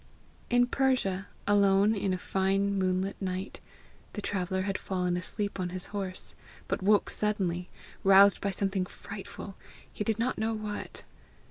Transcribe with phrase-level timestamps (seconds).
[0.49, 3.59] In Persia, alone in a fine moonlit night,
[4.13, 6.33] the traveller had fallen asleep on his horse,
[6.67, 7.69] but woke suddenly,
[8.03, 9.55] roused by something frightful,
[9.93, 11.03] he did not know what.